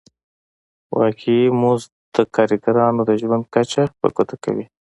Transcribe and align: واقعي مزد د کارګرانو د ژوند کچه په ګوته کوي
واقعي 0.97 1.39
مزد 1.61 1.89
د 2.15 2.17
کارګرانو 2.35 3.01
د 3.09 3.11
ژوند 3.21 3.43
کچه 3.53 3.83
په 3.99 4.07
ګوته 4.15 4.35
کوي 4.43 4.65